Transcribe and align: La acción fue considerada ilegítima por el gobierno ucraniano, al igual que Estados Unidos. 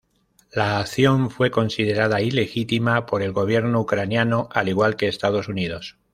La 0.51 0.79
acción 0.79 1.29
fue 1.29 1.51
considerada 1.51 2.21
ilegítima 2.23 3.05
por 3.05 3.21
el 3.21 3.33
gobierno 3.33 3.81
ucraniano, 3.81 4.49
al 4.51 4.67
igual 4.67 4.95
que 4.95 5.07
Estados 5.07 5.47
Unidos. 5.47 5.99